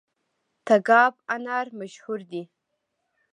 [0.67, 2.43] تګاب انار مشهور دي؟